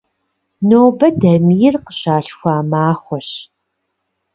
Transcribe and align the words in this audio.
Нобэ 0.67 1.07
Дамир 1.19 1.75
къыщалъхуа 1.85 2.55
махуэщ. 2.69 3.29